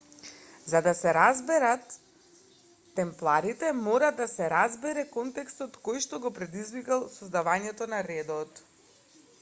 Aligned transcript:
за 0.69 0.79
да 0.85 0.93
се 0.99 1.11
разберет 1.17 1.91
темпларите 2.95 3.69
мора 3.83 4.09
да 4.23 4.27
се 4.31 4.49
разбере 4.55 5.05
контекстот 5.17 5.79
којшто 5.89 6.23
го 6.27 6.35
предизвикал 6.41 7.07
создавањето 7.21 7.91
на 7.95 8.03
редот 8.11 8.67